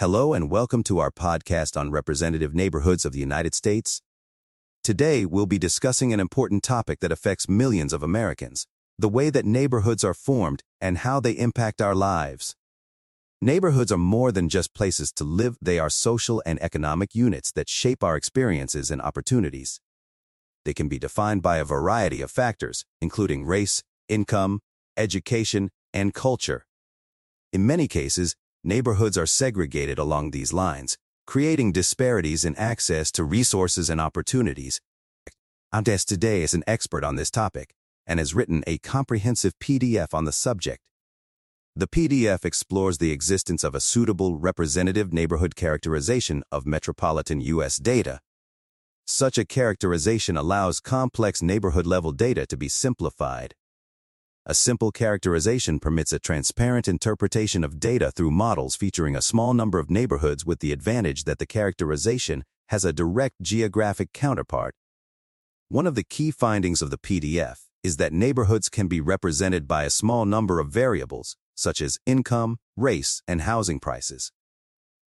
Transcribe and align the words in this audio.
Hello 0.00 0.32
and 0.32 0.48
welcome 0.48 0.84
to 0.84 1.00
our 1.00 1.10
podcast 1.10 1.76
on 1.76 1.90
representative 1.90 2.54
neighborhoods 2.54 3.04
of 3.04 3.10
the 3.10 3.18
United 3.18 3.52
States. 3.52 4.00
Today, 4.84 5.26
we'll 5.26 5.44
be 5.44 5.58
discussing 5.58 6.12
an 6.12 6.20
important 6.20 6.62
topic 6.62 7.00
that 7.00 7.10
affects 7.10 7.48
millions 7.48 7.92
of 7.92 8.00
Americans, 8.00 8.68
the 8.96 9.08
way 9.08 9.28
that 9.28 9.44
neighborhoods 9.44 10.04
are 10.04 10.14
formed 10.14 10.62
and 10.80 10.98
how 10.98 11.18
they 11.18 11.32
impact 11.32 11.82
our 11.82 11.96
lives. 11.96 12.54
Neighborhoods 13.42 13.90
are 13.90 13.98
more 13.98 14.30
than 14.30 14.48
just 14.48 14.72
places 14.72 15.10
to 15.14 15.24
live, 15.24 15.56
they 15.60 15.80
are 15.80 15.90
social 15.90 16.40
and 16.46 16.62
economic 16.62 17.16
units 17.16 17.50
that 17.50 17.68
shape 17.68 18.04
our 18.04 18.14
experiences 18.14 18.92
and 18.92 19.02
opportunities. 19.02 19.80
They 20.64 20.74
can 20.74 20.88
be 20.88 21.00
defined 21.00 21.42
by 21.42 21.56
a 21.56 21.64
variety 21.64 22.22
of 22.22 22.30
factors, 22.30 22.84
including 23.00 23.46
race, 23.46 23.82
income, 24.08 24.60
education, 24.96 25.70
and 25.92 26.14
culture. 26.14 26.66
In 27.52 27.66
many 27.66 27.88
cases, 27.88 28.36
neighborhoods 28.64 29.16
are 29.16 29.26
segregated 29.26 29.98
along 29.98 30.30
these 30.30 30.52
lines, 30.52 30.96
creating 31.26 31.72
disparities 31.72 32.44
in 32.44 32.56
access 32.56 33.12
to 33.12 33.24
resources 33.24 33.90
and 33.90 34.00
opportunities. 34.00 34.80
Antes 35.72 36.04
today 36.04 36.42
is 36.42 36.54
an 36.54 36.64
expert 36.66 37.04
on 37.04 37.16
this 37.16 37.30
topic 37.30 37.74
and 38.06 38.18
has 38.18 38.34
written 38.34 38.64
a 38.66 38.78
comprehensive 38.78 39.52
PDF 39.58 40.14
on 40.14 40.24
the 40.24 40.32
subject. 40.32 40.80
The 41.76 41.86
PDF 41.86 42.44
explores 42.44 42.98
the 42.98 43.12
existence 43.12 43.62
of 43.62 43.74
a 43.74 43.80
suitable 43.80 44.38
representative 44.38 45.12
neighborhood 45.12 45.54
characterization 45.54 46.42
of 46.50 46.66
metropolitan 46.66 47.40
U.S. 47.42 47.76
data. 47.76 48.20
Such 49.06 49.38
a 49.38 49.44
characterization 49.44 50.36
allows 50.36 50.80
complex 50.80 51.40
neighborhood-level 51.40 52.12
data 52.12 52.46
to 52.46 52.56
be 52.56 52.68
simplified. 52.68 53.54
A 54.50 54.54
simple 54.54 54.90
characterization 54.90 55.78
permits 55.78 56.10
a 56.10 56.18
transparent 56.18 56.88
interpretation 56.88 57.62
of 57.62 57.78
data 57.78 58.10
through 58.10 58.30
models 58.30 58.76
featuring 58.76 59.14
a 59.14 59.20
small 59.20 59.52
number 59.52 59.78
of 59.78 59.90
neighborhoods 59.90 60.46
with 60.46 60.60
the 60.60 60.72
advantage 60.72 61.24
that 61.24 61.38
the 61.38 61.44
characterization 61.44 62.44
has 62.68 62.82
a 62.82 62.94
direct 62.94 63.42
geographic 63.42 64.14
counterpart. 64.14 64.74
One 65.68 65.86
of 65.86 65.96
the 65.96 66.02
key 66.02 66.30
findings 66.30 66.80
of 66.80 66.88
the 66.88 66.96
PDF 66.96 67.58
is 67.82 67.98
that 67.98 68.14
neighborhoods 68.14 68.70
can 68.70 68.88
be 68.88 69.02
represented 69.02 69.68
by 69.68 69.84
a 69.84 69.90
small 69.90 70.24
number 70.24 70.60
of 70.60 70.70
variables, 70.70 71.36
such 71.54 71.82
as 71.82 71.98
income, 72.06 72.56
race, 72.74 73.20
and 73.28 73.42
housing 73.42 73.78
prices. 73.78 74.32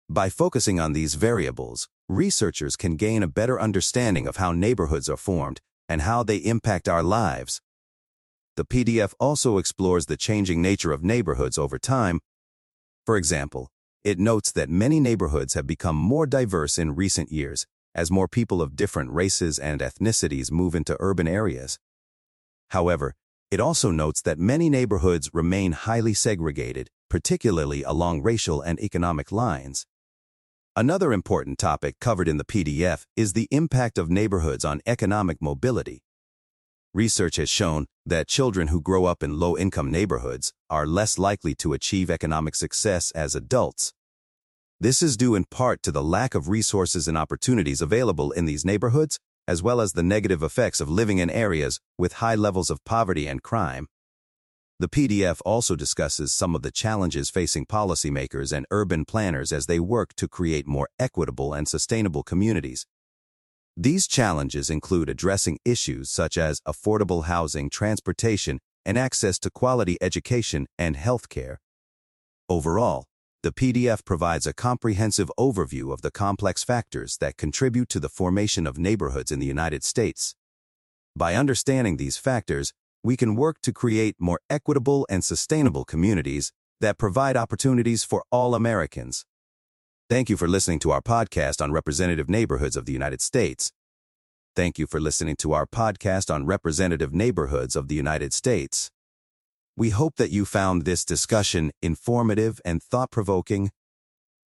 By 0.10 0.30
focusing 0.30 0.82
on 0.82 0.92
these 0.92 1.16
variables, 1.16 1.88
researchers 2.10 2.76
can 2.76 2.98
gain 2.98 3.24
a 3.24 3.28
better 3.28 3.58
understanding 3.58 4.28
of 4.28 4.36
how 4.36 4.52
neighborhoods 4.52 5.08
are 5.08 5.16
formed 5.16 5.62
and 5.88 6.02
how 6.02 6.24
they 6.24 6.38
impact 6.38 6.90
our 6.90 7.04
lives. 7.04 7.62
The 8.60 8.66
PDF 8.66 9.14
also 9.22 9.58
explores 9.58 10.08
the 10.08 10.18
changing 10.18 10.62
nature 10.62 10.92
of 10.92 11.02
neighborhoods 11.02 11.58
over 11.58 11.80
time. 11.80 12.20
For 13.06 13.16
example, 13.16 13.70
it 14.04 14.20
notes 14.20 14.52
that 14.52 14.70
many 14.70 15.00
neighborhoods 15.00 15.54
have 15.54 15.66
become 15.66 15.96
more 15.96 16.28
diverse 16.28 16.78
in 16.78 16.94
recent 16.94 17.32
years 17.32 17.66
as 17.96 18.12
more 18.12 18.28
people 18.28 18.62
of 18.62 18.76
different 18.76 19.12
races 19.12 19.60
and 19.60 19.80
ethnicities 19.80 20.52
move 20.52 20.76
into 20.76 20.98
urban 21.00 21.26
areas. 21.26 21.80
However, 22.72 23.16
it 23.50 23.62
also 23.62 23.92
notes 23.92 24.22
that 24.24 24.38
many 24.38 24.70
neighborhoods 24.70 25.30
remain 25.34 25.72
highly 25.72 26.14
segregated, 26.14 26.90
particularly 27.10 27.84
along 27.84 28.24
racial 28.24 28.62
and 28.62 28.78
economic 28.82 29.32
lines. 29.32 29.86
Another 30.76 31.14
important 31.14 31.60
topic 31.60 31.96
covered 32.02 32.28
in 32.28 32.36
the 32.36 32.44
PDF 32.44 33.06
is 33.16 33.32
the 33.32 33.48
impact 33.52 33.98
of 33.98 34.10
neighborhoods 34.10 34.66
on 34.66 34.82
economic 34.86 35.42
mobility. 35.42 36.04
Research 36.94 37.36
has 37.36 37.50
shown 37.50 37.86
that 38.08 38.28
children 38.28 38.70
who 38.70 38.82
grow 38.82 39.06
up 39.06 39.22
in 39.22 39.40
low-income 39.40 39.92
neighborhoods 39.92 40.52
are 40.72 40.88
less 40.88 41.20
likely 41.20 41.54
to 41.54 41.74
achieve 41.74 42.10
economic 42.10 42.56
success 42.56 43.12
as 43.12 43.36
adults. 43.36 43.94
This 44.80 45.04
is 45.04 45.16
due 45.16 45.36
in 45.36 45.46
part 45.52 45.84
to 45.84 45.92
the 45.92 46.04
lack 46.04 46.34
of 46.34 46.50
resources 46.50 47.08
and 47.08 47.16
opportunities 47.16 47.80
available 47.80 48.32
in 48.32 48.46
these 48.46 48.66
neighborhoods, 48.66 49.20
as 49.48 49.62
well 49.62 49.82
as 49.82 49.94
the 49.94 50.02
negative 50.02 50.42
effects 50.42 50.82
of 50.82 50.90
living 50.90 51.20
in 51.20 51.30
areas 51.30 51.80
with 52.00 52.14
high 52.14 52.34
levels 52.34 52.72
of 52.72 52.84
poverty 52.86 53.28
and 53.28 53.44
crime. 53.44 53.86
The 54.80 54.90
PDF 54.90 55.42
also 55.46 55.76
discusses 55.76 56.34
some 56.34 56.56
of 56.56 56.64
the 56.64 56.72
challenges 56.72 57.30
facing 57.30 57.68
policymakers 57.68 58.52
and 58.52 58.66
urban 58.72 59.06
planners 59.06 59.52
as 59.52 59.68
they 59.68 59.80
work 59.80 60.16
to 60.16 60.28
create 60.28 60.66
more 60.66 60.90
equitable 60.98 61.54
and 61.54 61.68
sustainable 61.68 62.24
communities. 62.24 62.88
These 63.82 64.08
challenges 64.08 64.70
include 64.70 65.08
addressing 65.08 65.58
issues 65.64 66.10
such 66.10 66.38
as 66.38 66.60
affordable 66.68 67.28
housing, 67.28 67.70
transportation, 67.70 68.60
and 68.86 68.98
access 68.98 69.40
to 69.40 69.50
quality 69.50 69.98
education 70.02 70.68
and 70.78 70.98
health 70.98 71.30
care. 71.30 71.62
Overall, 72.50 73.06
the 73.42 73.54
PDF 73.54 74.04
provides 74.04 74.46
a 74.46 74.54
comprehensive 74.54 75.32
overview 75.40 75.94
of 75.94 76.02
the 76.02 76.12
complex 76.12 76.62
factors 76.62 77.16
that 77.22 77.38
contribute 77.38 77.88
to 77.88 78.02
the 78.02 78.10
formation 78.10 78.68
of 78.68 78.78
neighborhoods 78.78 79.32
in 79.32 79.40
the 79.40 79.46
United 79.46 79.86
States. 79.86 80.36
By 81.16 81.36
understanding 81.36 81.96
these 81.96 82.18
factors, 82.18 82.74
we 83.02 83.16
can 83.16 83.38
work 83.38 83.62
to 83.62 83.72
create 83.72 84.18
more 84.20 84.42
equitable 84.50 85.08
and 85.10 85.24
sustainable 85.24 85.86
communities 85.86 86.52
that 86.82 86.98
provide 86.98 87.38
opportunities 87.38 88.04
for 88.04 88.26
all 88.30 88.56
Americans. 88.56 89.26
Thank 90.10 90.28
you 90.28 90.38
for 90.38 90.48
listening 90.48 90.80
to 90.80 90.90
our 90.90 91.04
podcast 91.04 91.62
on 91.62 91.72
representative 91.72 92.28
neighborhoods 92.28 92.76
of 92.76 92.88
the 92.88 92.92
United 92.92 93.22
States. 93.22 93.72
Thank 94.56 94.80
you 94.80 94.88
for 94.88 95.00
listening 95.00 95.36
to 95.36 95.54
our 95.54 95.68
podcast 95.68 96.34
on 96.34 96.48
representative 96.48 97.14
neighborhoods 97.14 97.76
of 97.76 97.90
the 97.90 97.94
United 97.94 98.34
States. 98.34 98.90
We 99.78 99.92
hope 99.92 100.16
that 100.16 100.32
you 100.32 100.46
found 100.46 100.84
this 100.84 101.06
discussion 101.06 101.70
informative 101.84 102.60
and 102.66 102.82
thought-provoking. 102.82 103.70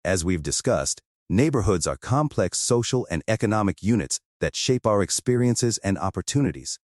As 0.05 0.25
we've 0.25 0.43
discussed, 0.43 1.01
neighborhoods 1.31 1.87
are 1.87 1.99
complex 1.99 2.59
social 2.59 3.07
and 3.09 3.23
economic 3.29 3.81
units 3.81 4.19
that 4.41 4.57
shape 4.57 4.89
our 4.89 5.03
experiences 5.03 5.79
and 5.85 5.97
opportunities. 5.97 6.81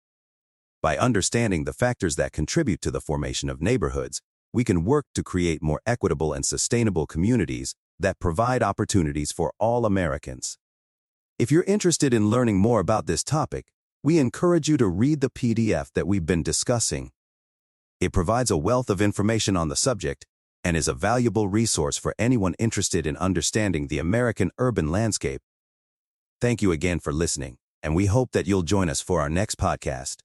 By 0.80 0.96
understanding 0.96 1.64
the 1.64 1.72
factors 1.72 2.14
that 2.14 2.30
contribute 2.30 2.82
to 2.82 2.92
the 2.92 3.00
formation 3.00 3.50
of 3.50 3.60
neighborhoods, 3.60 4.22
we 4.52 4.62
can 4.62 4.84
work 4.84 5.06
to 5.16 5.24
create 5.24 5.60
more 5.60 5.80
equitable 5.86 6.32
and 6.32 6.46
sustainable 6.46 7.08
communities 7.08 7.74
that 8.00 8.18
provide 8.18 8.62
opportunities 8.62 9.32
for 9.32 9.52
all 9.58 9.86
Americans. 9.86 10.58
If 11.38 11.50
you're 11.50 11.64
interested 11.64 12.12
in 12.12 12.30
learning 12.30 12.58
more 12.58 12.80
about 12.80 13.06
this 13.06 13.24
topic, 13.24 13.72
we 14.02 14.18
encourage 14.18 14.68
you 14.68 14.76
to 14.78 14.86
read 14.86 15.20
the 15.20 15.30
PDF 15.30 15.92
that 15.94 16.06
we've 16.06 16.26
been 16.26 16.42
discussing. 16.42 17.12
It 18.00 18.12
provides 18.12 18.50
a 18.50 18.56
wealth 18.56 18.90
of 18.90 19.00
information 19.00 19.56
on 19.56 19.68
the 19.68 19.76
subject 19.76 20.26
and 20.64 20.76
is 20.76 20.88
a 20.88 20.94
valuable 20.94 21.48
resource 21.48 21.96
for 21.96 22.14
anyone 22.18 22.54
interested 22.58 23.06
in 23.06 23.16
understanding 23.16 23.86
the 23.86 23.98
American 23.98 24.50
urban 24.58 24.90
landscape. 24.90 25.42
Thank 26.40 26.62
you 26.62 26.72
again 26.72 27.00
for 27.00 27.12
listening, 27.12 27.58
and 27.82 27.94
we 27.94 28.06
hope 28.06 28.32
that 28.32 28.46
you'll 28.46 28.62
join 28.62 28.88
us 28.88 29.00
for 29.00 29.20
our 29.20 29.30
next 29.30 29.58
podcast. 29.58 30.22